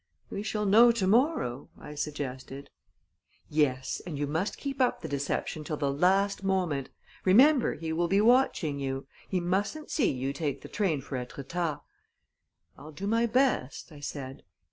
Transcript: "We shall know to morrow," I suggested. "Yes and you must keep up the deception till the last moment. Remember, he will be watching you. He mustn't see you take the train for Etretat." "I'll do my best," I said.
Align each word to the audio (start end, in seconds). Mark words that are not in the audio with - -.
"We 0.31 0.41
shall 0.41 0.65
know 0.65 0.91
to 0.93 1.05
morrow," 1.05 1.69
I 1.77 1.93
suggested. 1.93 2.71
"Yes 3.51 4.01
and 4.03 4.17
you 4.17 4.25
must 4.25 4.57
keep 4.57 4.81
up 4.81 5.01
the 5.01 5.07
deception 5.07 5.63
till 5.63 5.77
the 5.77 5.93
last 5.93 6.43
moment. 6.43 6.89
Remember, 7.23 7.75
he 7.75 7.93
will 7.93 8.07
be 8.07 8.19
watching 8.19 8.79
you. 8.79 9.05
He 9.29 9.39
mustn't 9.39 9.91
see 9.91 10.09
you 10.09 10.33
take 10.33 10.61
the 10.63 10.69
train 10.69 11.01
for 11.01 11.17
Etretat." 11.19 11.81
"I'll 12.75 12.91
do 12.91 13.05
my 13.05 13.27
best," 13.27 13.91
I 13.91 13.99
said. 13.99 14.41